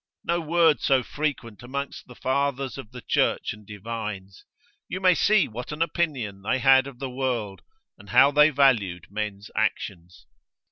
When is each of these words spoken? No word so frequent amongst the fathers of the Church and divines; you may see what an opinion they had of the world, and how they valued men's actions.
No 0.23 0.41
word 0.41 0.79
so 0.79 1.03
frequent 1.03 1.61
amongst 1.61 2.07
the 2.07 2.15
fathers 2.15 2.79
of 2.79 2.89
the 2.91 3.01
Church 3.01 3.53
and 3.53 3.67
divines; 3.67 4.45
you 4.89 4.99
may 4.99 5.13
see 5.13 5.47
what 5.47 5.71
an 5.71 5.83
opinion 5.83 6.41
they 6.41 6.57
had 6.57 6.87
of 6.87 6.97
the 6.97 7.07
world, 7.07 7.61
and 7.99 8.09
how 8.09 8.31
they 8.31 8.49
valued 8.49 9.11
men's 9.11 9.51
actions. 9.55 10.25